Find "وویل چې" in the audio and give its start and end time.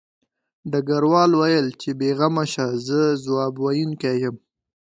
1.35-1.89